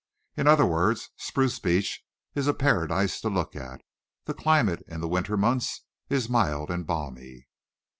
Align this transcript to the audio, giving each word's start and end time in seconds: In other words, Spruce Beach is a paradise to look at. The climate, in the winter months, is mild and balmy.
In 0.35 0.47
other 0.47 0.65
words, 0.65 1.11
Spruce 1.15 1.59
Beach 1.59 2.03
is 2.33 2.47
a 2.47 2.55
paradise 2.55 3.21
to 3.21 3.29
look 3.29 3.55
at. 3.55 3.81
The 4.25 4.33
climate, 4.33 4.81
in 4.87 4.99
the 4.99 5.07
winter 5.07 5.37
months, 5.37 5.81
is 6.09 6.27
mild 6.27 6.71
and 6.71 6.87
balmy. 6.87 7.45